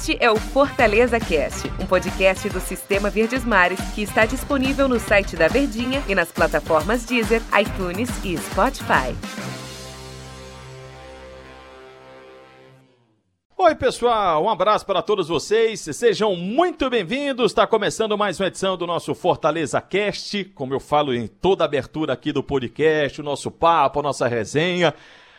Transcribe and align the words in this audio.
Este 0.00 0.16
é 0.18 0.30
o 0.30 0.36
Fortaleza 0.36 1.20
Cast, 1.20 1.70
um 1.78 1.84
podcast 1.84 2.48
do 2.48 2.58
Sistema 2.58 3.10
Verdes 3.10 3.44
Mares 3.44 3.78
que 3.94 4.00
está 4.00 4.24
disponível 4.24 4.88
no 4.88 4.98
site 4.98 5.36
da 5.36 5.46
Verdinha 5.46 6.02
e 6.08 6.14
nas 6.14 6.32
plataformas 6.32 7.04
Deezer, 7.04 7.42
iTunes 7.60 8.08
e 8.24 8.34
Spotify. 8.38 9.14
Oi, 13.58 13.74
pessoal, 13.74 14.42
um 14.42 14.48
abraço 14.48 14.86
para 14.86 15.02
todos 15.02 15.28
vocês. 15.28 15.80
Sejam 15.80 16.34
muito 16.34 16.88
bem-vindos. 16.88 17.52
Está 17.52 17.66
começando 17.66 18.16
mais 18.16 18.40
uma 18.40 18.46
edição 18.46 18.78
do 18.78 18.86
nosso 18.86 19.14
Fortaleza 19.14 19.82
Cast. 19.82 20.44
Como 20.54 20.72
eu 20.72 20.80
falo 20.80 21.12
em 21.12 21.26
toda 21.26 21.62
abertura 21.62 22.14
aqui 22.14 22.32
do 22.32 22.42
podcast, 22.42 23.20
o 23.20 23.24
nosso 23.24 23.50
papo, 23.50 24.00
a 24.00 24.02
nossa 24.02 24.26
resenha, 24.26 24.94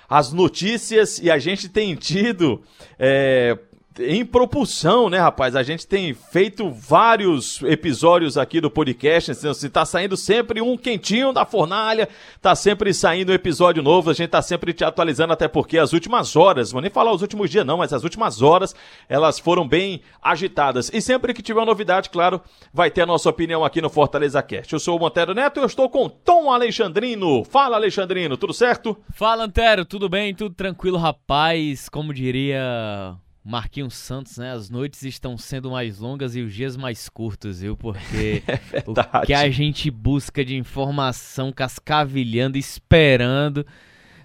as 0.07 0.31
notícias 0.31 1.17
e 1.17 1.31
a 1.31 1.39
gente 1.39 1.67
tem 1.67 1.95
tido 1.95 2.61
é, 2.99 3.57
em 3.99 4.25
propulsão, 4.25 5.09
né, 5.09 5.17
rapaz? 5.17 5.55
A 5.55 5.63
gente 5.63 5.85
tem 5.85 6.13
feito 6.13 6.69
vários 6.69 7.61
episódios 7.63 8.37
aqui 8.37 8.61
do 8.61 8.71
podcast. 8.71 9.35
Se 9.35 9.69
tá 9.69 9.85
saindo 9.85 10.15
sempre 10.15 10.61
um 10.61 10.77
quentinho 10.77 11.33
da 11.33 11.45
fornalha, 11.45 12.07
tá 12.41 12.55
sempre 12.55 12.93
saindo 12.93 13.31
um 13.31 13.35
episódio 13.35 13.83
novo. 13.83 14.09
A 14.09 14.13
gente 14.13 14.29
tá 14.29 14.41
sempre 14.41 14.73
te 14.73 14.83
atualizando, 14.83 15.33
até 15.33 15.47
porque 15.47 15.77
as 15.77 15.93
últimas 15.93 16.35
horas, 16.35 16.71
vou 16.71 16.81
nem 16.81 16.89
falar 16.89 17.11
os 17.11 17.21
últimos 17.21 17.49
dias, 17.49 17.65
não, 17.65 17.77
mas 17.77 17.91
as 17.91 18.03
últimas 18.03 18.41
horas 18.41 18.73
elas 19.09 19.39
foram 19.39 19.67
bem 19.67 20.01
agitadas. 20.21 20.89
E 20.93 21.01
sempre 21.01 21.33
que 21.33 21.41
tiver 21.41 21.59
uma 21.59 21.65
novidade, 21.65 22.09
claro, 22.09 22.41
vai 22.73 22.89
ter 22.89 23.01
a 23.01 23.05
nossa 23.05 23.29
opinião 23.29 23.65
aqui 23.65 23.81
no 23.81 23.89
Fortaleza 23.89 24.41
Cast. 24.41 24.71
Eu 24.71 24.79
sou 24.79 24.97
o 24.97 24.99
Montero 24.99 25.33
Neto 25.33 25.59
e 25.59 25.63
eu 25.63 25.65
estou 25.65 25.89
com 25.89 26.07
Tom 26.07 26.51
Alexandrino. 26.51 27.43
Fala, 27.43 27.75
Alexandrino, 27.75 28.37
tudo 28.37 28.53
certo? 28.53 28.97
Fala, 29.13 29.43
Antero, 29.43 29.83
tudo 29.83 30.07
bem? 30.07 30.33
Tudo 30.33 30.55
tranquilo, 30.55 30.97
rapaz? 30.97 31.89
Como 31.89 32.13
diria 32.13 33.15
Marquinhos 33.43 33.95
Santos, 33.95 34.37
né? 34.37 34.51
As 34.51 34.69
noites 34.69 35.03
estão 35.03 35.37
sendo 35.37 35.71
mais 35.71 35.99
longas 35.99 36.35
e 36.35 36.41
os 36.41 36.53
dias 36.53 36.77
mais 36.77 37.09
curtos, 37.09 37.61
viu? 37.61 37.75
Porque 37.75 38.43
é 38.47 38.83
o 38.85 39.25
que 39.25 39.33
a 39.33 39.49
gente 39.49 39.89
busca 39.89 40.45
de 40.45 40.55
informação 40.55 41.51
cascavilhando, 41.51 42.57
esperando, 42.57 43.59
o 43.59 43.65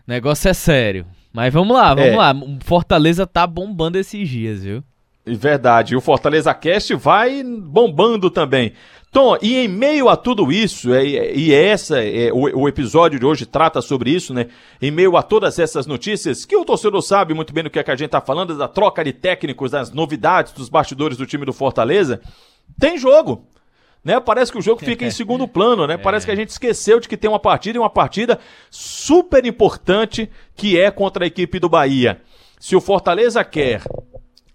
negócio 0.06 0.48
é 0.48 0.54
sério. 0.54 1.06
Mas 1.32 1.52
vamos 1.52 1.76
lá, 1.76 1.94
vamos 1.94 2.12
é. 2.12 2.16
lá. 2.16 2.34
Fortaleza 2.62 3.26
tá 3.26 3.46
bombando 3.46 3.98
esses 3.98 4.28
dias, 4.28 4.62
viu? 4.64 4.84
Verdade. 5.26 5.94
E 5.94 5.96
o 5.96 6.00
Fortaleza 6.00 6.54
Cast 6.54 6.94
vai 6.94 7.42
bombando 7.42 8.30
também. 8.30 8.72
Tom, 9.10 9.36
e 9.42 9.56
em 9.56 9.66
meio 9.66 10.08
a 10.08 10.16
tudo 10.16 10.52
isso, 10.52 10.92
é, 10.92 11.04
e 11.04 11.52
essa, 11.52 12.04
é, 12.04 12.30
o, 12.32 12.60
o, 12.60 12.68
episódio 12.68 13.18
de 13.18 13.24
hoje 13.24 13.46
trata 13.46 13.80
sobre 13.80 14.10
isso, 14.10 14.34
né? 14.34 14.46
Em 14.80 14.90
meio 14.90 15.16
a 15.16 15.22
todas 15.22 15.58
essas 15.58 15.86
notícias, 15.86 16.44
que 16.44 16.54
o 16.54 16.64
torcedor 16.64 17.00
sabe 17.02 17.32
muito 17.32 17.52
bem 17.52 17.64
do 17.64 17.70
que, 17.70 17.78
é 17.78 17.82
que 17.82 17.90
a 17.90 17.96
gente 17.96 18.10
tá 18.10 18.20
falando, 18.20 18.56
da 18.56 18.68
troca 18.68 19.02
de 19.02 19.12
técnicos, 19.12 19.70
das 19.70 19.90
novidades 19.90 20.52
dos 20.52 20.68
bastidores 20.68 21.16
do 21.16 21.26
time 21.26 21.44
do 21.44 21.52
Fortaleza, 21.52 22.20
tem 22.78 22.98
jogo. 22.98 23.46
Né? 24.04 24.20
Parece 24.20 24.52
que 24.52 24.58
o 24.58 24.62
jogo 24.62 24.84
fica 24.84 25.04
em 25.04 25.10
segundo 25.10 25.48
plano, 25.48 25.86
né? 25.86 25.96
Parece 25.96 26.26
que 26.26 26.32
a 26.32 26.36
gente 26.36 26.50
esqueceu 26.50 27.00
de 27.00 27.08
que 27.08 27.16
tem 27.16 27.30
uma 27.30 27.40
partida 27.40 27.78
e 27.78 27.80
uma 27.80 27.90
partida 27.90 28.38
super 28.70 29.44
importante 29.44 30.30
que 30.54 30.78
é 30.78 30.90
contra 30.90 31.24
a 31.24 31.26
equipe 31.26 31.58
do 31.58 31.68
Bahia. 31.68 32.20
Se 32.60 32.76
o 32.76 32.80
Fortaleza 32.80 33.42
quer 33.42 33.82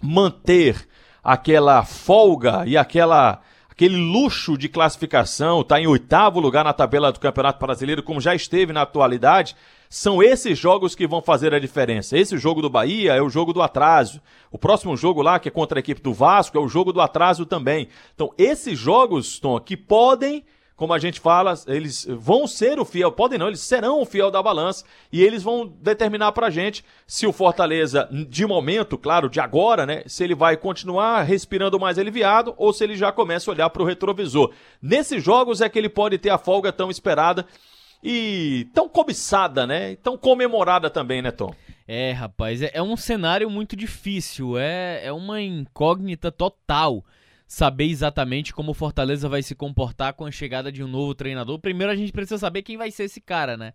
manter 0.02 0.88
aquela 1.24 1.84
folga 1.84 2.64
e 2.66 2.76
aquela 2.78 3.42
aquele 3.70 3.98
luxo 3.98 4.58
de 4.58 4.70
classificação, 4.70 5.62
está 5.62 5.80
em 5.80 5.88
oitavo 5.88 6.40
lugar 6.40 6.64
na 6.64 6.74
tabela 6.74 7.12
do 7.12 7.20
Campeonato 7.20 7.60
Brasileiro, 7.66 8.04
como 8.04 8.22
já 8.22 8.36
esteve 8.36 8.72
na 8.72 8.84
atualidade, 8.84 9.56
são 9.90 10.22
esses 10.22 10.58
jogos 10.58 10.94
que 10.94 11.08
vão 11.08 11.22
fazer 11.22 11.54
a 11.54 11.60
diferença. 11.60 12.18
Esse 12.18 12.38
jogo 12.38 12.62
do 12.62 12.70
Bahia 12.70 13.14
é 13.14 13.22
o 13.22 13.30
jogo 13.30 13.52
do 13.52 13.62
atraso. 13.62 14.22
O 14.52 14.58
próximo 14.58 14.96
jogo 14.96 15.22
lá, 15.22 15.40
que 15.40 15.50
é 15.50 15.52
contra 15.52 15.80
a 15.80 15.82
equipe 15.82 16.00
do 16.00 16.14
Vasco, 16.14 16.58
é 16.58 16.62
o 16.62 16.68
jogo 16.68 16.94
do 16.94 17.02
atraso 17.02 17.46
também. 17.46 17.88
Então, 18.14 18.32
esses 18.38 18.78
jogos, 18.78 19.40
Tom, 19.40 19.60
que 19.60 19.76
podem 19.76 20.46
como 20.82 20.96
a 20.96 20.98
gente 20.98 21.20
fala, 21.20 21.54
eles 21.68 22.08
vão 22.10 22.48
ser 22.48 22.80
o 22.80 22.86
fiel, 22.86 23.12
podem 23.12 23.38
não, 23.38 23.50
eles 23.50 23.60
serão 23.60 24.02
o 24.02 24.06
fiel 24.06 24.32
da 24.32 24.42
balança 24.42 24.84
e 25.12 25.22
eles 25.22 25.44
vão 25.44 25.68
determinar 25.68 26.32
pra 26.32 26.50
gente 26.50 26.84
se 27.06 27.28
o 27.28 27.32
Fortaleza, 27.32 28.10
de 28.28 28.48
momento, 28.48 28.98
claro, 28.98 29.30
de 29.30 29.40
agora, 29.40 29.86
né, 29.86 30.02
se 30.08 30.24
ele 30.24 30.34
vai 30.34 30.58
continuar 30.58 31.22
respirando 31.22 31.80
mais 31.80 32.00
aliviado 32.00 32.56
ou 32.58 32.74
se 32.74 32.84
ele 32.84 32.96
já 32.96 33.12
começa 33.12 33.52
a 33.52 33.54
olhar 33.54 33.70
pro 33.70 33.84
retrovisor. 33.84 34.52
Nesses 34.82 35.24
jogos 35.24 35.62
é 35.62 35.70
que 35.70 35.78
ele 35.78 35.88
pode 35.88 36.18
ter 36.18 36.32
a 36.32 36.40
folga 36.40 36.74
tão 36.74 36.90
esperada 36.90 37.46
e 38.04 38.68
tão 38.74 38.90
cobiçada, 38.90 39.68
né, 39.68 39.96
tão 39.98 40.18
comemorada 40.18 40.90
também, 40.90 41.22
né, 41.22 41.30
Tom? 41.30 41.54
É, 41.88 42.12
rapaz, 42.12 42.60
é, 42.60 42.72
é 42.74 42.82
um 42.82 42.98
cenário 42.98 43.52
muito 43.52 43.76
difícil, 43.76 44.58
é, 44.58 45.06
é 45.06 45.14
uma 45.14 45.40
incógnita 45.40 46.32
total 46.32 47.06
saber 47.52 47.90
exatamente 47.90 48.54
como 48.54 48.72
o 48.72 48.74
Fortaleza 48.74 49.28
vai 49.28 49.44
se 49.44 49.54
comportar 49.54 50.14
com 50.14 50.26
a 50.26 50.32
chegada 50.32 50.72
de 50.72 50.82
um 50.82 50.88
novo 50.88 51.14
treinador. 51.14 51.60
Primeiro 51.60 51.92
a 51.92 51.96
gente 51.98 52.14
precisa 52.14 52.38
saber 52.38 52.62
quem 52.62 52.78
vai 52.78 52.90
ser 52.92 53.04
esse 53.04 53.20
cara, 53.20 53.58
né? 53.58 53.74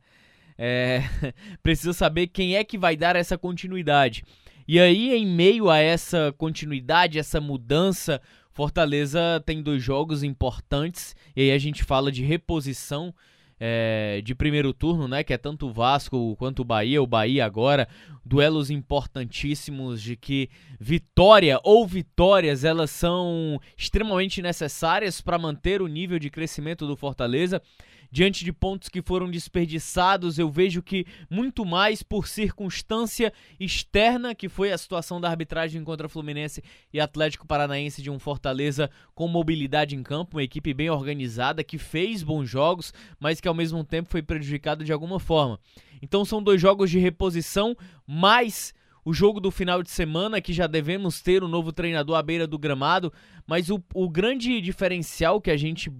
É, 0.56 1.03
precisa 1.62 1.92
saber 1.92 2.28
quem 2.28 2.56
é 2.56 2.64
que 2.64 2.78
vai 2.78 2.97
dar 2.97 3.16
essa 3.16 3.37
continuidade. 3.37 4.25
E 4.66 4.81
aí, 4.81 5.12
em 5.12 5.26
meio 5.26 5.69
a 5.69 5.76
essa 5.76 6.34
continuidade, 6.38 7.19
essa 7.19 7.38
mudança, 7.38 8.19
Fortaleza 8.50 9.42
tem 9.44 9.62
dois 9.62 9.82
jogos 9.82 10.22
importantes. 10.22 11.14
E 11.37 11.43
aí 11.43 11.53
a 11.53 11.58
gente 11.58 11.84
fala 11.84 12.10
de 12.10 12.25
reposição 12.25 13.14
é, 13.59 14.21
de 14.22 14.34
primeiro 14.34 14.72
turno, 14.72 15.09
né? 15.09 15.25
Que 15.25 15.33
é 15.34 15.39
tanto 15.39 15.67
o 15.67 15.72
Vasco 15.72 16.37
quanto 16.37 16.61
o 16.61 16.65
Bahia, 16.65 17.03
o 17.03 17.06
Bahia 17.06 17.44
agora, 17.44 17.89
duelos 18.25 18.71
importantíssimos 18.71 20.03
de 20.03 20.17
que 20.17 20.50
vitória 20.78 21.59
ou 21.62 21.87
vitórias 21.87 22.65
elas 22.65 22.91
são 22.91 23.61
extremamente 23.77 24.43
necessárias 24.43 25.21
para 25.21 25.39
manter 25.39 25.81
o 25.81 25.87
nível 25.87 26.19
de 26.19 26.31
crescimento 26.31 26.87
do 26.87 26.97
Fortaleza 26.97 27.62
diante 28.11 28.44
de 28.44 28.53
pontos 28.53 28.89
que 28.89 29.03
foram 29.03 29.31
desperdiçados, 29.31 30.39
eu 30.39 30.50
vejo 30.50 30.83
que 30.83 31.06
muito 31.31 31.65
mais 31.65 32.03
por 32.03 32.27
circunstância 32.27 33.33
externa, 33.59 34.34
que 34.34 34.49
foi 34.49 34.72
a 34.72 34.78
situação 34.78 35.21
da 35.21 35.28
arbitragem 35.28 35.83
contra 35.84 36.09
Fluminense 36.09 36.62
e 36.93 37.00
Atlético 37.00 37.47
Paranaense 37.47 38.03
de 38.03 38.11
um 38.11 38.19
Fortaleza 38.19 38.91
com 39.15 39.28
mobilidade 39.28 39.97
em 39.97 40.03
campo, 40.03 40.37
uma 40.37 40.43
equipe 40.43 40.72
bem 40.72 40.91
organizada 40.91 41.65
que 41.65 41.78
fez 41.78 42.22
bons 42.22 42.49
jogos, 42.49 42.93
mas 43.19 43.41
que 43.41 43.49
ao 43.49 43.55
mesmo 43.55 43.83
tempo 43.84 44.11
foi 44.11 44.23
prejudicado 44.23 44.84
de 44.84 44.93
alguma 44.93 45.19
forma. 45.19 45.59
Então 46.00 46.25
são 46.25 46.43
dois 46.43 46.61
jogos 46.61 46.91
de 46.91 46.99
reposição, 46.99 47.77
mais 48.06 48.75
o 49.05 49.12
jogo 49.12 49.38
do 49.38 49.53
final 49.53 49.84
de 49.84 49.91
semana, 49.91 50.41
que 50.41 50.53
já 50.53 50.67
devemos 50.67 51.21
ter 51.21 51.43
o 51.43 51.47
um 51.47 51.49
novo 51.49 51.73
treinador 51.73 52.17
à 52.17 52.23
beira 52.23 52.44
do 52.44 52.59
gramado, 52.59 53.12
mas 53.47 53.71
o, 53.71 53.81
o 53.94 54.09
grande 54.09 54.61
diferencial 54.61 55.41
que 55.41 55.50
a 55.50 55.56
gente 55.56 55.93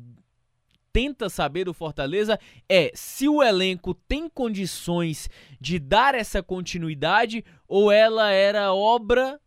tenta 0.97 1.29
saber 1.29 1.65
do 1.65 1.75
Fortaleza 1.75 2.41
é 2.67 2.91
se 2.95 3.29
o 3.29 3.43
elenco 3.43 3.93
tem 3.93 4.31
condições 4.31 5.29
de 5.61 5.79
dar 5.79 6.15
essa 6.15 6.43
continuidade 6.43 7.45
ou 7.69 7.93
ela 7.93 8.31
era 8.31 8.73
obra 8.73 9.39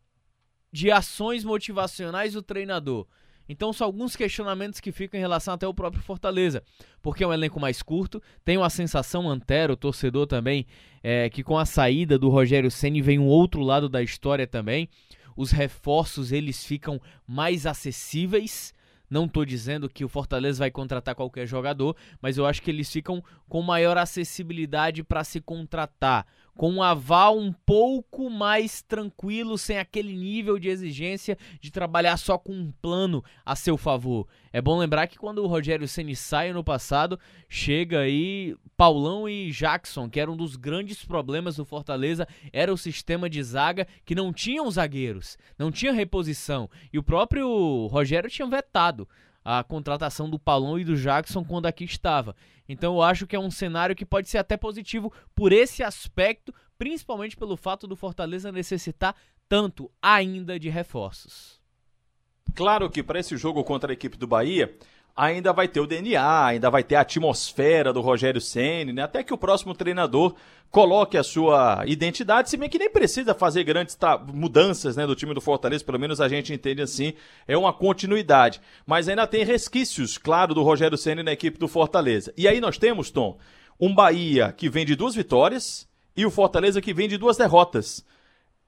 de 0.72 0.92
ações 0.92 1.44
motivacionais 1.44 2.34
do 2.34 2.44
treinador. 2.44 3.08
Então 3.50 3.74
são 3.74 3.88
alguns 3.88 4.16
questionamentos 4.16 4.80
que 4.80 4.92
ficam 4.92 5.18
em 5.18 5.22
relação 5.22 5.56
até 5.56 5.68
o 5.68 5.74
próprio 5.74 6.04
Fortaleza, 6.04 6.62
porque 7.02 7.24
é 7.24 7.28
um 7.28 7.34
elenco 7.34 7.60
mais 7.60 7.82
curto, 7.82 8.22
tem 8.46 8.56
uma 8.56 8.70
sensação 8.70 9.28
antero, 9.28 9.76
torcedor 9.76 10.28
também, 10.28 10.68
é, 11.02 11.32
que 11.32 11.42
com 11.42 11.58
a 11.58 11.66
saída 11.66 12.20
do 12.20 12.30
Rogério 12.30 12.70
Ceni 12.70 13.02
vem 13.02 13.18
um 13.18 13.26
outro 13.26 13.64
lado 13.64 13.90
da 13.90 14.04
história 14.04 14.46
também. 14.46 14.88
Os 15.36 15.50
reforços 15.50 16.32
eles 16.32 16.64
ficam 16.64 17.02
mais 17.26 17.66
acessíveis, 17.66 18.72
não 19.10 19.26
estou 19.26 19.44
dizendo 19.44 19.90
que 19.90 20.06
o 20.06 20.10
Fortaleza 20.10 20.60
vai 20.60 20.70
contratar 20.70 21.16
qualquer 21.16 21.48
jogador, 21.48 21.96
mas 22.22 22.38
eu 22.38 22.46
acho 22.46 22.62
que 22.62 22.70
eles 22.70 22.92
ficam 22.92 23.24
com 23.48 23.62
maior 23.62 23.98
acessibilidade 23.98 25.04
para 25.04 25.24
se 25.24 25.42
contratar. 25.42 26.28
Com 26.56 26.74
um 26.74 26.84
aval 26.84 27.38
um 27.38 27.54
pouco 27.54 28.30
mais 28.30 28.82
tranquilo, 28.82 29.58
sem 29.58 29.78
aquele 29.78 30.14
nível 30.14 30.60
de 30.60 30.68
exigência 30.68 31.38
de 31.62 31.72
trabalhar 31.72 32.18
só 32.18 32.38
com 32.38 32.52
um 32.52 32.72
plano 32.82 33.24
a 33.46 33.56
seu 33.56 33.78
favor. 33.78 34.28
É 34.52 34.62
bom 34.62 34.78
lembrar 34.78 35.08
que 35.08 35.18
quando 35.18 35.42
o 35.42 35.48
Rogério 35.48 35.88
Ceni 35.88 36.18
sai 36.18 36.52
no 36.52 36.64
passado, 36.64 37.18
chega 37.48 38.00
aí 38.00 38.58
Paulão 38.76 39.30
e 39.30 39.52
Jackson, 39.52 40.10
que 40.10 40.20
era 40.20 40.30
um 40.30 40.36
dos 40.36 40.58
grandes 40.58 41.06
problemas 41.06 41.56
do 41.56 41.66
Fortaleza, 41.66 42.28
era 42.52 42.74
o 42.74 42.78
sistema 42.78 43.30
de 43.30 43.42
zaga 43.42 43.88
que 44.04 44.14
não 44.14 44.34
tinham 44.34 44.70
zagueiros, 44.70 45.38
não 45.58 45.72
tinha 45.72 45.94
reposição, 45.94 46.70
e 46.92 47.00
o 47.00 47.04
próprio 47.04 47.88
Rogério 47.88 48.30
tinha 48.30 48.48
vetado 48.48 48.99
a 49.44 49.64
contratação 49.64 50.30
do 50.30 50.40
Paulão 50.40 50.80
e 50.80 50.84
do 50.84 50.96
Jackson 50.96 51.44
quando 51.44 51.66
aqui 51.66 51.84
estava. 51.84 52.36
Então 52.68 52.96
eu 52.96 53.02
acho 53.02 53.26
que 53.26 53.36
é 53.36 53.40
um 53.40 53.52
cenário 53.52 53.96
que 53.96 54.06
pode 54.06 54.30
ser 54.30 54.38
até 54.38 54.56
positivo 54.56 55.12
por 55.34 55.52
esse 55.52 55.84
aspecto, 55.84 56.54
principalmente 56.78 57.36
pelo 57.36 57.58
fato 57.58 57.88
do 57.88 57.96
Fortaleza 57.96 58.52
necessitar 58.52 59.16
tanto 59.48 59.92
ainda 60.02 60.60
de 60.60 60.70
reforços. 60.70 61.60
Claro 62.56 62.90
que 62.90 63.02
para 63.02 63.20
esse 63.20 63.36
jogo 63.38 63.64
contra 63.64 63.92
a 63.92 63.94
equipe 63.94 64.18
do 64.18 64.28
Bahia, 64.28 64.76
ainda 65.20 65.52
vai 65.52 65.68
ter 65.68 65.82
o 65.82 65.86
DNA, 65.86 66.46
ainda 66.46 66.70
vai 66.70 66.82
ter 66.82 66.96
a 66.96 67.02
atmosfera 67.02 67.92
do 67.92 68.00
Rogério 68.00 68.40
Ceni, 68.40 68.94
né? 68.94 69.04
Até 69.04 69.22
que 69.22 69.34
o 69.34 69.38
próximo 69.38 69.76
treinador 69.76 70.34
coloque 70.72 71.18
a 71.18 71.24
sua 71.24 71.84
identidade, 71.86 72.50
se 72.50 72.56
bem 72.56 72.70
que 72.70 72.80
nem 72.80 72.90
precisa 72.90 73.34
fazer 73.34 73.66
grandes 73.66 73.98
mudanças, 74.32 74.96
né, 74.96 75.06
do 75.06 75.16
time 75.16 75.34
do 75.34 75.42
Fortaleza, 75.42 75.84
pelo 75.84 76.00
menos 76.00 76.22
a 76.22 76.30
gente 76.30 76.54
entende 76.54 76.82
assim, 76.82 77.14
é 77.48 77.58
uma 77.58 77.74
continuidade. 77.74 78.62
Mas 78.86 79.10
ainda 79.10 79.28
tem 79.28 79.44
resquícios, 79.44 80.18
claro, 80.18 80.54
do 80.54 80.64
Rogério 80.64 80.98
Ceni 80.98 81.22
na 81.22 81.34
equipe 81.34 81.60
do 81.60 81.68
Fortaleza. 81.68 82.34
E 82.38 82.48
aí 82.48 82.62
nós 82.62 82.78
temos, 82.78 83.12
Tom, 83.12 83.38
um 83.78 83.94
Bahia 83.94 84.54
que 84.56 84.70
vem 84.70 84.86
de 84.86 84.96
duas 84.96 85.16
vitórias 85.16 85.86
e 86.16 86.26
o 86.26 86.32
Fortaleza 86.32 86.82
que 86.82 86.94
vem 86.94 87.10
de 87.10 87.18
duas 87.18 87.36
derrotas. 87.36 88.06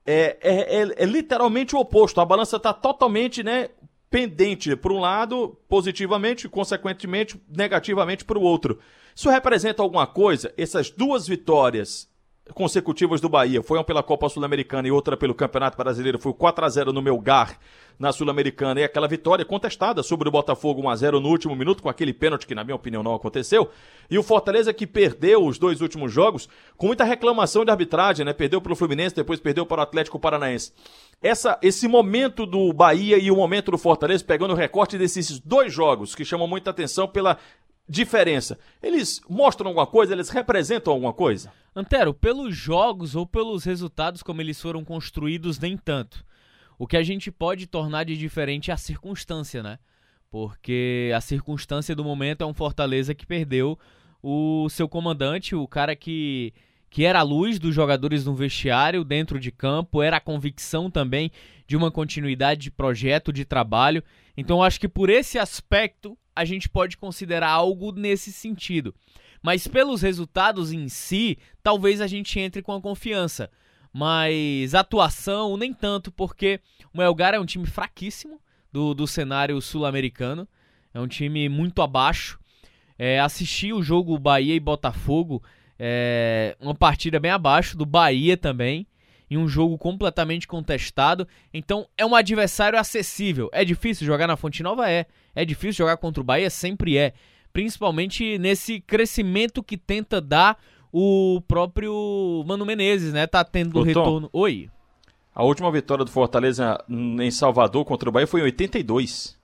É, 0.06 0.38
é, 0.42 0.82
é, 0.82 1.04
é 1.04 1.06
literalmente 1.06 1.76
o 1.76 1.80
oposto. 1.80 2.20
A 2.20 2.26
balança 2.26 2.58
está 2.58 2.74
totalmente, 2.74 3.44
né, 3.44 3.70
pendente 4.12 4.76
por 4.76 4.92
um 4.92 5.00
lado, 5.00 5.58
positivamente, 5.70 6.50
consequentemente, 6.50 7.42
negativamente 7.48 8.26
para 8.26 8.38
o 8.38 8.44
outro. 8.44 8.78
Isso 9.16 9.30
representa 9.30 9.82
alguma 9.82 10.06
coisa? 10.06 10.54
Essas 10.58 10.92
duas 10.92 11.28
vitórias 11.28 12.11
consecutivas 12.54 13.22
do 13.22 13.30
Bahia, 13.30 13.62
foi 13.62 13.78
uma 13.78 13.84
pela 13.84 14.04
Copa 14.04 14.28
Sul-Americana 14.28 14.88
e 14.88 14.92
outra 14.92 15.16
pelo 15.16 15.34
Campeonato 15.34 15.78
Brasileiro, 15.78 16.20
foi 16.20 16.32
o 16.32 16.36
4 16.36 16.66
a 16.66 16.70
0 16.70 16.94
no 16.94 17.02
Melgar 17.02 17.58
na 18.00 18.12
Sul-Americana 18.12 18.82
e 18.82 18.84
aquela 18.84 19.08
vitória 19.08 19.46
contestada 19.46 20.02
sobre 20.02 20.28
o 20.28 20.32
Botafogo 20.32 20.82
1 20.82 20.90
a 20.90 20.96
0 20.96 21.20
no 21.20 21.30
último 21.30 21.56
minuto 21.56 21.84
com 21.84 21.90
aquele 21.90 22.12
pênalti 22.12 22.48
que 22.48 22.56
na 22.56 22.64
minha 22.64 22.76
opinião 22.76 23.04
não 23.04 23.14
aconteceu. 23.14 23.70
E 24.10 24.18
o 24.18 24.24
Fortaleza 24.24 24.74
que 24.74 24.88
perdeu 24.88 25.46
os 25.46 25.60
dois 25.60 25.82
últimos 25.82 26.12
jogos 26.12 26.50
com 26.76 26.88
muita 26.88 27.04
reclamação 27.04 27.64
de 27.64 27.70
arbitragem, 27.70 28.26
né? 28.26 28.34
Perdeu 28.34 28.60
pelo 28.60 28.76
Fluminense, 28.76 29.16
depois 29.16 29.40
perdeu 29.40 29.68
para 29.68 29.82
o 29.82 29.84
Atlético 29.84 30.20
Paranaense. 30.20 30.74
Essa, 31.22 31.60
esse 31.62 31.88
momento 31.88 32.48
do 32.48 32.74
Bahia 32.74 33.20
e 33.20 33.30
o 33.30 33.36
momento 33.36 33.70
do 33.70 33.78
Fortaleza, 33.78 34.24
pegando 34.24 34.54
o 34.54 34.58
recorte 34.58 34.98
desses 34.98 35.40
dois 35.40 35.72
jogos 35.72 36.16
que 36.16 36.26
chamam 36.26 36.48
muita 36.48 36.72
atenção 36.72 37.08
pela 37.08 37.38
diferença. 37.88 38.58
Eles 38.82 39.20
mostram 39.30 39.70
alguma 39.70 39.88
coisa? 39.88 40.14
Eles 40.14 40.30
representam 40.30 40.94
alguma 40.94 41.14
coisa? 41.14 41.52
Antero, 41.76 42.14
pelos 42.14 42.56
jogos 42.56 43.16
ou 43.16 43.26
pelos 43.26 43.64
resultados 43.64 44.22
como 44.22 44.42
eles 44.42 44.62
foram 44.62 44.84
construídos, 44.84 45.60
nem 45.60 45.78
tanto. 45.78 46.26
O 46.78 46.88
que 46.88 46.98
a 46.98 47.04
gente 47.04 47.32
pode 47.32 47.68
tornar 47.68 48.06
de 48.06 48.18
diferente 48.18 48.72
é 48.72 48.74
a 48.74 48.78
circunstância, 48.78 49.62
né? 49.62 49.78
Porque 50.30 51.12
a 51.16 51.22
circunstância 51.22 51.96
do 51.96 52.04
momento 52.04 52.44
é 52.44 52.48
um 52.48 52.54
Fortaleza 52.54 53.14
que 53.14 53.26
perdeu 53.26 53.78
o 54.24 54.70
seu 54.70 54.88
comandante, 54.88 55.56
o 55.56 55.68
cara 55.68 55.96
que 55.96 56.54
que 56.92 57.06
era 57.06 57.20
a 57.20 57.24
luz 57.24 57.58
dos 57.58 57.74
jogadores 57.74 58.26
no 58.26 58.36
vestiário, 58.36 59.06
dentro 59.06 59.40
de 59.40 59.50
campo, 59.50 60.04
era 60.04 60.18
a 60.18 60.22
convicção 60.22 60.92
também 60.92 61.32
de 61.66 61.78
uma 61.78 61.90
continuidade 61.90 62.64
de 62.64 62.70
projeto, 62.70 63.32
de 63.32 63.46
trabalho. 63.46 64.04
Então 64.36 64.62
acho 64.62 64.78
que 64.78 64.90
por 64.90 65.10
esse 65.10 65.40
aspecto 65.40 66.18
a 66.36 66.44
gente 66.44 66.68
pode 66.68 66.98
considerar 66.98 67.50
algo 67.50 67.94
nesse 67.94 68.34
sentido. 68.34 68.94
Mas 69.42 69.66
pelos 69.68 70.02
resultados 70.02 70.74
em 70.74 70.90
si, 70.90 71.38
talvez 71.64 72.02
a 72.02 72.08
gente 72.08 72.38
entre 72.42 72.62
com 72.62 72.74
a 72.74 72.82
confiança. 72.82 73.50
Mas 73.94 74.76
atuação, 74.76 75.56
nem 75.56 75.74
tanto, 75.74 76.12
porque 76.12 76.60
o 76.94 77.02
Elgar 77.02 77.34
é 77.34 77.40
um 77.40 77.46
time 77.46 77.66
fraquíssimo 77.66 78.38
do, 78.70 78.94
do 78.94 79.08
cenário 79.08 79.62
sul-americano. 79.62 80.46
É 80.94 81.00
um 81.00 81.08
time 81.08 81.48
muito 81.48 81.82
abaixo. 81.82 82.38
É, 83.00 83.22
assisti 83.22 83.72
o 83.72 83.82
jogo 83.82 84.20
Bahia 84.20 84.54
e 84.54 84.60
Botafogo 84.60 85.42
é, 85.84 86.56
uma 86.60 86.76
partida 86.76 87.20
bem 87.20 87.32
abaixo 87.32 87.76
do 87.76 87.88
Bahia 87.88 88.38
também, 88.38 88.86
em 89.28 89.36
um 89.36 89.48
jogo 89.48 89.80
completamente 89.80 90.48
contestado. 90.48 91.28
Então 91.52 91.88
é 91.98 92.06
um 92.06 92.14
adversário 92.14 92.78
acessível. 92.78 93.50
É 93.52 93.66
difícil 93.66 94.06
jogar 94.06 94.28
na 94.28 94.38
Fonte 94.38 94.62
Nova? 94.62 94.88
É. 94.88 95.08
É 95.34 95.44
difícil 95.44 95.84
jogar 95.84 95.98
contra 95.98 96.22
o 96.22 96.24
Bahia? 96.24 96.52
Sempre 96.52 97.00
é. 97.00 97.14
Principalmente 97.52 98.38
nesse 98.38 98.80
crescimento 98.80 99.64
que 99.64 99.76
tenta 99.76 100.22
dar 100.22 100.62
o 100.94 101.42
próprio 101.48 102.44
Mano 102.46 102.64
Menezes, 102.64 103.12
né? 103.12 103.26
Tá 103.26 103.44
tendo 103.44 103.80
Ô, 103.80 103.82
retorno. 103.82 104.30
Tom, 104.30 104.40
Oi. 104.40 104.70
A 105.34 105.44
última 105.44 105.72
vitória 105.72 106.06
do 106.06 106.12
Fortaleza 106.12 106.78
em 106.88 107.32
Salvador 107.32 107.86
contra 107.86 108.08
o 108.08 108.12
Bahia 108.12 108.28
foi 108.28 108.42
em 108.42 108.44
82. 108.44 109.36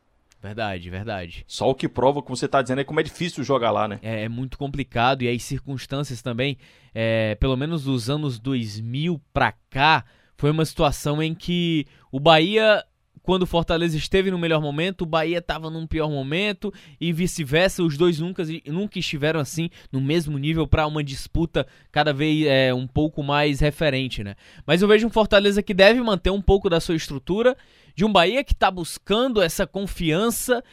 Verdade, 0.41 0.89
verdade. 0.89 1.43
Só 1.47 1.69
o 1.69 1.75
que 1.75 1.89
prova, 1.89 2.21
como 2.21 2.35
você 2.35 2.45
está 2.45 2.61
dizendo, 2.61 2.81
é 2.81 2.83
como 2.83 2.99
é 2.99 3.03
difícil 3.03 3.43
jogar 3.43 3.71
lá, 3.71 3.87
né? 3.87 3.99
É, 4.01 4.23
é 4.25 4.29
muito 4.29 4.57
complicado 4.57 5.23
e 5.23 5.29
as 5.29 5.43
circunstâncias 5.43 6.21
também, 6.21 6.57
é, 6.93 7.35
pelo 7.35 7.57
menos 7.57 7.83
dos 7.83 8.09
anos 8.09 8.39
2000 8.39 9.19
pra 9.33 9.53
cá, 9.69 10.05
foi 10.37 10.51
uma 10.51 10.65
situação 10.65 11.21
em 11.21 11.33
que 11.33 11.87
o 12.11 12.19
Bahia 12.19 12.83
quando 13.27 13.43
o 13.43 13.45
Fortaleza 13.45 13.97
esteve 13.97 14.31
no 14.31 14.39
melhor 14.39 14.61
momento, 14.61 15.01
o 15.01 15.05
Bahia 15.05 15.39
estava 15.39 15.69
num 15.69 15.85
pior 15.85 16.09
momento 16.09 16.73
e 16.97 17.11
vice-versa. 17.11 17.83
Os 17.83 17.97
dois 17.97 18.21
nunca, 18.21 18.41
nunca 18.65 18.97
estiveram 18.97 19.41
assim 19.41 19.69
no 19.91 19.99
mesmo 19.99 20.37
nível 20.37 20.65
para 20.65 20.87
uma 20.87 21.03
disputa 21.03 21.67
cada 21.91 22.13
vez 22.13 22.47
é, 22.47 22.73
um 22.73 22.87
pouco 22.87 23.21
mais 23.21 23.59
referente, 23.59 24.23
né? 24.23 24.35
Mas 24.65 24.81
eu 24.81 24.87
vejo 24.87 25.05
um 25.05 25.09
Fortaleza 25.09 25.61
que 25.61 25.73
deve 25.73 26.01
manter 26.01 26.29
um 26.29 26.41
pouco 26.41 26.69
da 26.69 26.79
sua 26.79 26.95
estrutura, 26.95 27.57
de 27.93 28.05
um 28.05 28.13
Bahia 28.13 28.45
que 28.45 28.53
está 28.53 28.71
buscando 28.71 29.41
essa 29.41 29.67
confiança 29.67 30.63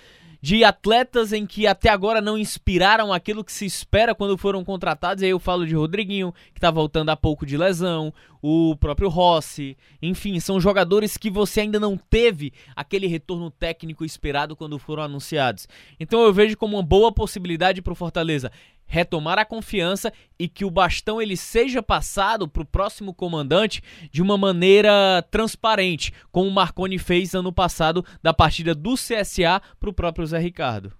de 0.44 0.62
atletas 0.62 1.32
em 1.32 1.46
que 1.46 1.66
até 1.66 1.88
agora 1.88 2.20
não 2.20 2.36
inspiraram 2.36 3.14
aquilo 3.14 3.42
que 3.42 3.50
se 3.50 3.64
espera 3.64 4.14
quando 4.14 4.36
foram 4.36 4.62
contratados. 4.62 5.22
E 5.22 5.24
aí 5.24 5.30
eu 5.30 5.38
falo 5.38 5.66
de 5.66 5.74
Rodriguinho, 5.74 6.34
que 6.52 6.58
está 6.58 6.70
voltando 6.70 7.08
há 7.08 7.16
pouco 7.16 7.46
de 7.46 7.56
lesão, 7.56 8.12
o 8.42 8.76
próprio 8.76 9.08
Rossi. 9.08 9.74
Enfim, 10.02 10.38
são 10.38 10.60
jogadores 10.60 11.16
que 11.16 11.30
você 11.30 11.62
ainda 11.62 11.80
não 11.80 11.96
teve 11.96 12.52
aquele 12.76 13.06
retorno 13.06 13.50
técnico 13.50 14.04
esperado 14.04 14.54
quando 14.54 14.78
foram 14.78 15.04
anunciados. 15.04 15.66
Então 15.98 16.20
eu 16.20 16.30
vejo 16.30 16.58
como 16.58 16.76
uma 16.76 16.82
boa 16.82 17.10
possibilidade 17.10 17.80
para 17.80 17.94
o 17.94 17.96
Fortaleza 17.96 18.52
retomar 18.86 19.38
a 19.38 19.44
confiança 19.44 20.12
e 20.38 20.48
que 20.48 20.64
o 20.64 20.70
bastão 20.70 21.20
ele 21.20 21.36
seja 21.36 21.82
passado 21.82 22.46
para 22.48 22.62
o 22.62 22.66
próximo 22.66 23.12
comandante 23.12 23.82
de 24.10 24.22
uma 24.22 24.36
maneira 24.36 25.24
transparente, 25.30 26.12
como 26.30 26.48
o 26.48 26.52
Marconi 26.52 26.98
fez 26.98 27.34
ano 27.34 27.52
passado 27.52 28.04
da 28.22 28.32
partida 28.32 28.74
do 28.74 28.94
CSA 28.94 29.60
para 29.80 29.90
o 29.90 29.94
próprio 29.94 30.26
Zé 30.26 30.38
Ricardo. 30.38 30.92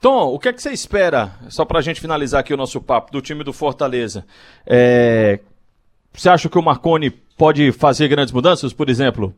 Tom, 0.00 0.34
o 0.34 0.38
que 0.38 0.48
é 0.48 0.52
que 0.52 0.60
você 0.60 0.70
espera, 0.70 1.32
só 1.48 1.64
para 1.64 1.78
a 1.78 1.82
gente 1.82 1.98
finalizar 1.98 2.40
aqui 2.40 2.52
o 2.52 2.58
nosso 2.58 2.78
papo, 2.78 3.10
do 3.10 3.22
time 3.22 3.42
do 3.42 3.54
Fortaleza? 3.54 4.26
É... 4.66 5.40
Você 6.12 6.28
acha 6.28 6.48
que 6.48 6.58
o 6.58 6.62
Marconi 6.62 7.10
pode 7.10 7.72
fazer 7.72 8.06
grandes 8.06 8.32
mudanças, 8.32 8.72
por 8.72 8.90
exemplo? 8.90 9.34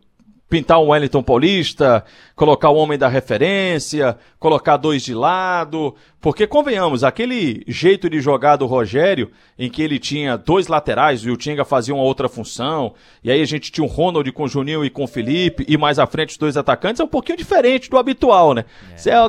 Pintar 0.48 0.80
um 0.80 0.88
Wellington 0.88 1.22
Paulista, 1.22 2.04
colocar 2.34 2.70
o 2.70 2.76
homem 2.76 2.96
da 2.96 3.08
referência, 3.08 4.16
colocar 4.38 4.76
dois 4.76 5.02
de 5.02 5.12
lado, 5.12 5.94
porque 6.20 6.46
convenhamos, 6.46 7.02
aquele 7.02 7.64
jeito 7.66 8.08
de 8.08 8.20
jogar 8.20 8.56
do 8.56 8.66
Rogério, 8.66 9.30
em 9.58 9.68
que 9.68 9.82
ele 9.82 9.98
tinha 9.98 10.36
dois 10.36 10.68
laterais 10.68 11.22
e 11.22 11.30
o 11.30 11.36
Tinga 11.36 11.64
fazia 11.64 11.94
uma 11.94 12.04
outra 12.04 12.28
função, 12.28 12.94
e 13.24 13.30
aí 13.30 13.42
a 13.42 13.46
gente 13.46 13.72
tinha 13.72 13.84
o 13.84 13.88
Ronald 13.88 14.30
com 14.32 14.44
o 14.44 14.48
Juninho 14.48 14.84
e 14.84 14.90
com 14.90 15.04
o 15.04 15.08
Felipe, 15.08 15.64
e 15.68 15.76
mais 15.76 15.98
à 15.98 16.06
frente 16.06 16.30
os 16.30 16.38
dois 16.38 16.56
atacantes, 16.56 17.00
é 17.00 17.04
um 17.04 17.08
pouquinho 17.08 17.38
diferente 17.38 17.90
do 17.90 17.98
habitual, 17.98 18.54
né? 18.54 18.64
É. 18.92 18.96
Você 18.96 19.10
é, 19.10 19.24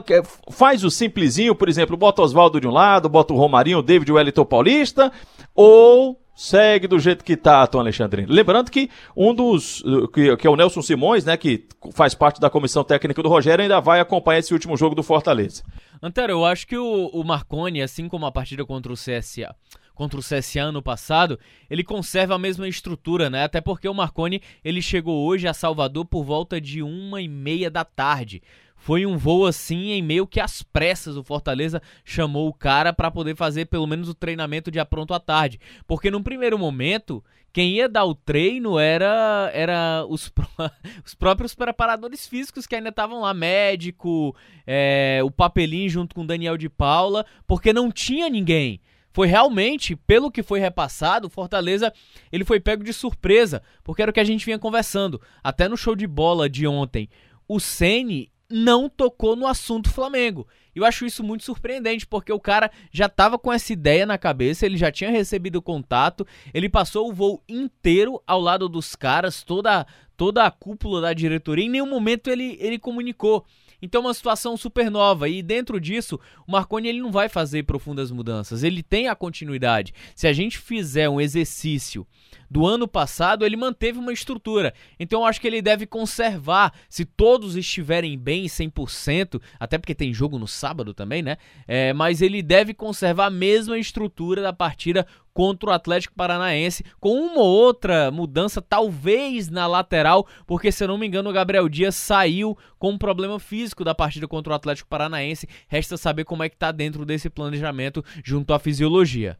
faz 0.51 0.83
o 0.83 0.91
simplesinho, 0.91 1.55
por 1.55 1.67
exemplo, 1.67 1.97
bota 1.97 2.21
Oswaldo 2.21 2.61
de 2.61 2.67
um 2.67 2.71
lado, 2.71 3.09
bota 3.09 3.33
o 3.33 3.37
Romarinho, 3.37 3.79
o 3.79 3.83
David 3.83 4.11
Wellington 4.11 4.45
Paulista, 4.45 5.11
ou 5.55 6.19
segue 6.37 6.87
do 6.87 6.99
jeito 6.99 7.25
que 7.25 7.35
tá, 7.35 7.65
Tom 7.65 7.79
Alexandrino. 7.79 8.31
Lembrando 8.31 8.69
que 8.69 8.91
um 9.15 9.33
dos, 9.33 9.83
que, 10.13 10.37
que, 10.37 10.45
é 10.45 10.49
o 10.49 10.55
Nelson 10.55 10.83
Simões, 10.83 11.25
né, 11.25 11.35
que 11.35 11.65
faz 11.93 12.13
parte 12.13 12.39
da 12.39 12.47
comissão 12.47 12.83
técnica 12.83 13.23
do 13.23 13.27
Rogério, 13.27 13.63
ainda 13.63 13.81
vai 13.81 13.99
acompanhar 13.99 14.37
esse 14.37 14.53
último 14.53 14.77
jogo 14.77 14.93
do 14.93 15.01
Fortaleza. 15.01 15.63
Antero, 16.01 16.33
eu 16.33 16.45
acho 16.45 16.67
que 16.67 16.77
o, 16.77 17.07
o 17.07 17.23
Marconi, 17.23 17.81
assim 17.81 18.07
como 18.07 18.27
a 18.27 18.31
partida 18.31 18.63
contra 18.63 18.93
o 18.93 18.95
CSA, 18.95 19.55
contra 19.95 20.19
o 20.19 20.23
CSA 20.23 20.61
ano 20.61 20.81
passado, 20.81 21.39
ele 21.67 21.83
conserva 21.83 22.35
a 22.35 22.39
mesma 22.39 22.67
estrutura, 22.67 23.31
né? 23.31 23.43
Até 23.43 23.59
porque 23.59 23.89
o 23.89 23.93
Marconi 23.95 24.39
ele 24.63 24.79
chegou 24.79 25.25
hoje 25.25 25.47
a 25.47 25.55
Salvador 25.55 26.05
por 26.05 26.23
volta 26.23 26.61
de 26.61 26.83
uma 26.83 27.19
e 27.19 27.27
meia 27.27 27.71
da 27.71 27.83
tarde. 27.83 28.43
Foi 28.77 29.05
um 29.05 29.17
voo 29.17 29.45
assim 29.45 29.91
em 29.91 30.01
meio 30.01 30.27
que 30.27 30.39
às 30.39 30.61
pressas. 30.61 31.17
O 31.17 31.23
Fortaleza 31.23 31.81
chamou 32.05 32.47
o 32.47 32.53
cara 32.53 32.93
para 32.93 33.11
poder 33.11 33.35
fazer 33.35 33.65
pelo 33.65 33.87
menos 33.87 34.07
o 34.07 34.13
treinamento 34.13 34.71
de 34.71 34.83
pronto 34.85 35.13
à 35.13 35.19
tarde. 35.19 35.59
Porque 35.85 36.09
num 36.09 36.23
primeiro 36.23 36.57
momento, 36.57 37.23
quem 37.51 37.71
ia 37.71 37.89
dar 37.89 38.05
o 38.05 38.15
treino 38.15 38.79
era, 38.79 39.51
era 39.53 40.05
os, 40.07 40.31
os 41.03 41.15
próprios 41.15 41.53
preparadores 41.53 42.27
físicos 42.27 42.65
que 42.65 42.75
ainda 42.75 42.89
estavam 42.89 43.21
lá, 43.21 43.33
médico, 43.33 44.35
é, 44.65 45.19
o 45.23 45.31
Papelinho 45.31 45.89
junto 45.89 46.15
com 46.15 46.25
Daniel 46.25 46.55
de 46.55 46.69
Paula, 46.69 47.25
porque 47.45 47.73
não 47.73 47.91
tinha 47.91 48.29
ninguém 48.29 48.79
foi 49.17 49.25
realmente, 49.25 49.95
pelo 49.95 50.29
que 50.29 50.43
foi 50.43 50.59
repassado, 50.59 51.27
Fortaleza 51.27 51.91
ele 52.31 52.45
foi 52.45 52.59
pego 52.59 52.83
de 52.83 52.93
surpresa, 52.93 53.63
porque 53.83 54.03
era 54.03 54.11
o 54.11 54.13
que 54.13 54.19
a 54.19 54.23
gente 54.23 54.45
vinha 54.45 54.59
conversando. 54.59 55.19
Até 55.43 55.67
no 55.67 55.75
show 55.75 55.95
de 55.95 56.05
bola 56.05 56.47
de 56.47 56.67
ontem, 56.67 57.09
o 57.47 57.59
Ceni 57.59 58.31
não 58.49 58.89
tocou 58.89 59.35
no 59.35 59.47
assunto 59.47 59.89
Flamengo. 59.89 60.47
Eu 60.73 60.85
acho 60.85 61.05
isso 61.05 61.23
muito 61.23 61.43
surpreendente, 61.43 62.05
porque 62.05 62.31
o 62.31 62.39
cara 62.39 62.71
já 62.91 63.07
estava 63.07 63.37
com 63.37 63.51
essa 63.51 63.73
ideia 63.73 64.05
na 64.05 64.17
cabeça, 64.17 64.65
ele 64.65 64.77
já 64.77 64.91
tinha 64.91 65.09
recebido 65.09 65.61
contato, 65.61 66.25
ele 66.53 66.69
passou 66.69 67.09
o 67.09 67.13
voo 67.13 67.43
inteiro 67.49 68.21
ao 68.27 68.39
lado 68.39 68.69
dos 68.69 68.95
caras, 68.95 69.43
toda, 69.43 69.87
toda 70.15 70.45
a 70.45 70.51
cúpula 70.51 71.01
da 71.01 71.13
diretoria, 71.13 71.65
em 71.65 71.69
nenhum 71.69 71.89
momento 71.89 72.29
ele, 72.29 72.57
ele 72.59 72.77
comunicou. 72.77 73.45
Então 73.81 74.01
é 74.01 74.05
uma 74.05 74.13
situação 74.13 74.57
super 74.57 74.89
nova 74.89 75.29
e 75.29 75.41
dentro 75.43 75.79
disso, 75.79 76.19
o 76.47 76.51
Marconi 76.51 76.87
ele 76.89 77.01
não 77.01 77.11
vai 77.11 77.29
fazer 77.29 77.63
profundas 77.63 78.11
mudanças, 78.11 78.63
ele 78.63 78.81
tem 78.81 79.07
a 79.07 79.15
continuidade. 79.15 79.93
Se 80.15 80.27
a 80.27 80.33
gente 80.33 80.57
fizer 80.57 81.09
um 81.09 81.21
exercício 81.21 82.05
do 82.49 82.65
ano 82.65 82.87
passado, 82.87 83.45
ele 83.45 83.57
manteve 83.57 83.99
uma 83.99 84.13
estrutura. 84.13 84.73
Então 84.99 85.21
eu 85.21 85.25
acho 85.25 85.41
que 85.41 85.47
ele 85.47 85.61
deve 85.61 85.85
conservar, 85.85 86.73
se 86.89 87.05
todos 87.05 87.55
estiverem 87.55 88.17
bem 88.17 88.45
100%, 88.45 89.41
até 89.59 89.77
porque 89.77 89.95
tem 89.95 90.13
jogo 90.13 90.39
no 90.39 90.47
sábado 90.47 90.93
também, 90.93 91.21
né? 91.21 91.37
É, 91.67 91.93
mas 91.93 92.21
ele 92.21 92.41
deve 92.41 92.73
conservar 92.73 93.27
a 93.27 93.31
mesma 93.31 93.77
estrutura 93.77 94.41
da 94.41 94.53
partida 94.53 95.05
contra 95.37 95.69
o 95.69 95.73
Atlético 95.73 96.15
Paranaense, 96.15 96.83
com 96.99 97.11
uma 97.11 97.41
ou 97.41 97.47
outra 97.47 98.09
mudança, 98.09 98.59
talvez 98.59 99.49
na 99.49 99.67
lateral, 99.67 100.25
porque 100.47 100.71
se 100.71 100.83
eu 100.83 100.87
não 100.87 100.97
me 100.97 101.05
engano, 101.05 101.29
o 101.29 101.33
Gabriel 101.33 101.69
Dias 101.69 101.95
saiu 101.95 102.57
com 102.79 102.93
um 102.93 102.97
problema 102.97 103.39
físico 103.39 103.83
da 103.83 103.93
partida 103.93 104.27
contra 104.27 104.53
o 104.53 104.55
Atlético 104.55 104.89
Paranaense. 104.89 105.47
Resta 105.67 105.95
saber 105.95 106.23
como 106.23 106.41
é 106.41 106.49
que 106.49 106.57
tá 106.57 106.71
dentro 106.71 107.05
desse 107.05 107.29
planejamento 107.29 108.03
junto 108.23 108.51
à 108.51 108.57
fisiologia. 108.57 109.37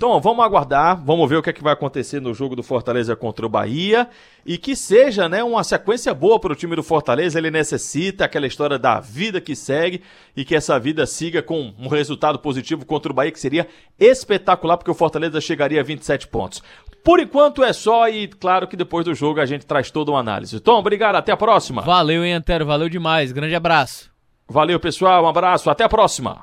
Então, 0.00 0.18
vamos 0.18 0.42
aguardar, 0.42 0.98
vamos 1.04 1.28
ver 1.28 1.36
o 1.36 1.42
que, 1.42 1.50
é 1.50 1.52
que 1.52 1.62
vai 1.62 1.74
acontecer 1.74 2.20
no 2.20 2.32
jogo 2.32 2.56
do 2.56 2.62
Fortaleza 2.62 3.14
contra 3.14 3.44
o 3.44 3.50
Bahia 3.50 4.08
e 4.46 4.56
que 4.56 4.74
seja 4.74 5.28
né, 5.28 5.44
uma 5.44 5.62
sequência 5.62 6.14
boa 6.14 6.40
para 6.40 6.54
o 6.54 6.56
time 6.56 6.74
do 6.74 6.82
Fortaleza. 6.82 7.38
Ele 7.38 7.50
necessita 7.50 8.24
aquela 8.24 8.46
história 8.46 8.78
da 8.78 8.98
vida 8.98 9.42
que 9.42 9.54
segue 9.54 10.02
e 10.34 10.42
que 10.42 10.54
essa 10.54 10.78
vida 10.78 11.04
siga 11.04 11.42
com 11.42 11.74
um 11.78 11.86
resultado 11.86 12.38
positivo 12.38 12.86
contra 12.86 13.12
o 13.12 13.14
Bahia, 13.14 13.30
que 13.30 13.38
seria 13.38 13.68
espetacular, 13.98 14.78
porque 14.78 14.90
o 14.90 14.94
Fortaleza 14.94 15.38
chegaria 15.38 15.80
a 15.80 15.84
27 15.84 16.28
pontos. 16.28 16.62
Por 17.04 17.20
enquanto 17.20 17.62
é 17.62 17.72
só 17.72 18.08
e 18.08 18.26
claro 18.26 18.66
que 18.66 18.76
depois 18.76 19.04
do 19.04 19.14
jogo 19.14 19.38
a 19.38 19.44
gente 19.44 19.66
traz 19.66 19.90
toda 19.90 20.12
uma 20.12 20.20
análise. 20.20 20.60
Tom, 20.60 20.78
obrigado, 20.78 21.16
até 21.16 21.30
a 21.30 21.36
próxima. 21.36 21.82
Valeu, 21.82 22.24
hein, 22.24 22.32
Antero, 22.32 22.64
valeu 22.64 22.88
demais. 22.88 23.32
Grande 23.32 23.54
abraço. 23.54 24.10
Valeu, 24.48 24.80
pessoal, 24.80 25.24
um 25.24 25.28
abraço, 25.28 25.68
até 25.68 25.84
a 25.84 25.88
próxima. 25.90 26.42